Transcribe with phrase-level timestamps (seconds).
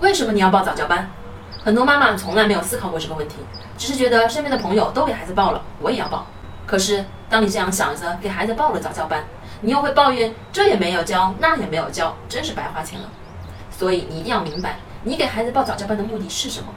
[0.00, 1.08] 为什么你要报早教班？
[1.64, 3.36] 很多妈妈从来没有思考过这个问题，
[3.78, 6.26] 只是觉得身边的朋友都给孩子报了，我也要报。
[6.66, 9.24] 可是当你这样想着给孩子报了早教班，
[9.62, 13.08] 你又会抱怨这也没有教，那也没有教，真是白花钱了。
[13.70, 16.68] 所以你一定要明白，你给孩子报早教班的目的是什么。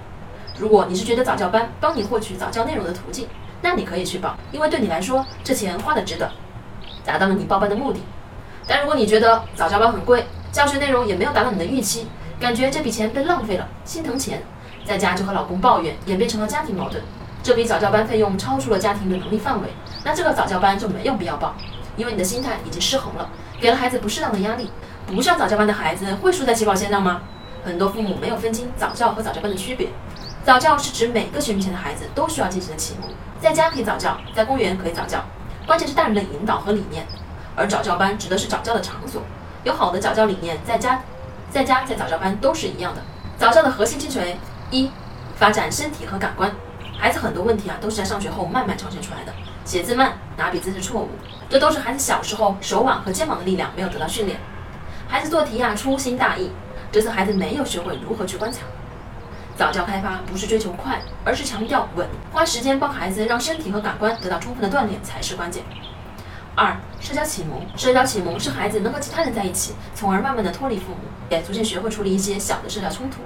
[0.58, 3.28] 如果你是觉得早教班帮你获取早教内容的途径，
[3.62, 6.32] 那你可以去报，因为对你来说这钱花的值得，
[7.06, 8.02] 达到了你报班的目的。
[8.66, 12.08] 但如果你觉得早教班很贵，教学内容也没有达到你的预期，
[12.40, 14.42] 感觉这笔钱被浪费了，心疼钱，
[14.86, 17.04] 在家就和老公抱怨，演变成了家庭矛盾。
[17.44, 19.68] 这笔早教班费用超出了家庭的能力范围，
[20.06, 21.54] 那这个早教班就没有必要报，
[21.98, 23.30] 因为你的心态已经失衡了，
[23.60, 24.72] 给了孩子不适当的压力。
[25.06, 27.22] 不上早教班的孩子会输在起跑线上吗？
[27.66, 29.90] 很多父母没有分清早教和早教班的区别。
[30.46, 33.10] 早教是指每个学龄前的孩子都需要进行的启蒙，
[33.42, 35.22] 在家可以早教，在公园可以早教，
[35.68, 37.06] 关键是大人的引导和理念。
[37.56, 39.22] 而早教班指的是早教的场所。
[39.66, 41.02] 有好的早教理念，在家、
[41.50, 43.02] 在家、在早教班都是一样的。
[43.38, 44.36] 早教的核心精髓：
[44.70, 44.92] 一、
[45.36, 46.52] 发展身体和感官。
[46.98, 49.34] 孩子很多问题啊，都是在上学后慢慢呈现出来的。
[49.64, 51.10] 写字慢、拿笔姿势错误，
[51.50, 54.40] 这都是孩子小时候手腕和肩膀的力量没有得到训练。
[55.08, 56.52] 孩子做题啊粗心大意，
[56.92, 58.60] 这次孩子没有学会如何去观察。
[59.56, 65.64] 早教开发不是追求快，而是强调稳，花时间帮孩子让身体和感官得到充分的锻炼才是关键。
[66.56, 66.76] 二、
[67.10, 67.60] 社交启蒙。
[67.76, 71.00] 社交启蒙是孩子能和其他人在一起，从而慢慢的脱离父母，
[71.32, 73.22] 也逐渐学会处理一些小的社交冲突。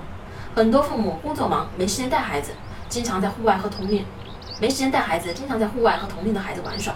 [0.56, 2.52] 很多父母工作忙，没时间带孩子，
[2.88, 4.06] 经常在户外和同龄，
[4.62, 6.94] 没时间带孩子，经常在户外和同龄的孩子玩耍。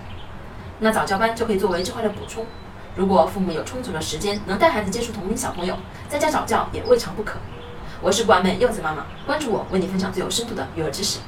[0.79, 2.45] 那早教班就可以作为这块的补充。
[2.95, 5.75] 如果父母有充足的时间，能带孩子接触同龄小朋友，
[6.07, 7.37] 在家早教也未尝不可。
[8.01, 11.19] 我是完美柚子妈妈，关注我，为你分享最有深度的育儿知识。